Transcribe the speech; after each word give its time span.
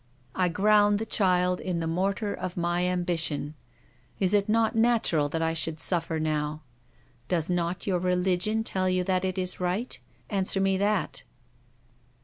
I 0.33 0.49
ground 0.49 0.97
the 0.97 1.05
child 1.05 1.59
in 1.61 1.79
the 1.79 1.85
mor 1.85 2.11
tar 2.15 2.33
of 2.33 2.57
my 2.57 2.85
ambition; 2.87 3.53
is 4.19 4.33
it 4.33 4.49
not 4.49 4.75
natural 4.75 5.29
that 5.29 5.43
I 5.43 5.53
should 5.53 5.79
suffer 5.79 6.17
now? 6.19 6.63
Does 7.27 7.51
not 7.51 7.85
your 7.85 7.99
religion 7.99 8.63
tell 8.63 8.89
you 8.89 9.03
that 9.03 9.23
it 9.23 9.37
is 9.37 9.59
right? 9.59 9.99
Answer 10.27 10.59
me 10.59 10.75
that 10.79 11.21